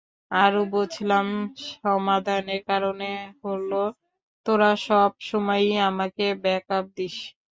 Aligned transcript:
আর 0.31 0.53
বুঝলাম 0.71 1.27
সমাধানের 1.73 2.61
কারণ 2.69 2.99
হলো 3.41 3.83
তোরা 4.45 4.71
সবসময়ই 4.85 5.75
আমাকে 5.89 6.25
ব্যাকআপ 6.43 6.85
দিস। 6.97 7.15